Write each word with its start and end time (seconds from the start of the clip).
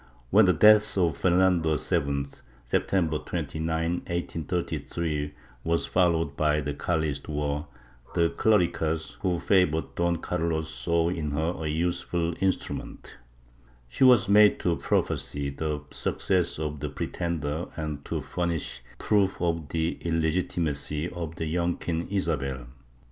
When 0.31 0.45
the 0.45 0.53
death 0.53 0.97
of 0.97 1.15
Fernando 1.15 1.77
VII, 1.77 2.25
September 2.65 3.19
29, 3.19 3.67
1833 3.97 5.35
was 5.63 5.85
followed 5.85 6.35
by 6.35 6.59
the 6.59 6.73
Carlist 6.73 7.27
war, 7.29 7.67
the 8.15 8.31
clericals, 8.31 9.19
who 9.21 9.37
favored 9.37 9.93
Don 9.93 10.15
Carlos, 10.15 10.71
saw 10.71 11.09
in 11.09 11.29
her 11.29 11.53
a 11.55 11.67
useful 11.67 12.33
instrument. 12.39 13.17
She 13.87 14.03
was 14.03 14.27
made 14.27 14.59
to 14.61 14.75
prophesy 14.75 15.51
the 15.51 15.81
success 15.91 16.57
of 16.57 16.79
the 16.79 16.89
Pretender 16.89 17.67
and 17.77 18.03
to 18.05 18.21
furnish 18.21 18.81
proof 18.97 19.39
of 19.39 19.69
the 19.69 19.99
illegitimacy 20.01 21.09
of 21.11 21.35
the 21.35 21.45
young 21.45 21.77
Queen 21.77 22.07
Isabel. 22.09 22.65